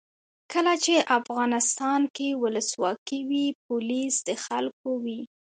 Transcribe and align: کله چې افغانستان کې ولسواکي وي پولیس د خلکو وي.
کله 0.51 0.73
چې 0.83 0.95
افغانستان 1.19 2.01
کې 2.15 2.27
ولسواکي 2.41 3.19
وي 3.29 3.45
پولیس 3.65 4.13
د 4.27 4.29
خلکو 4.45 4.89
وي. 5.03 5.21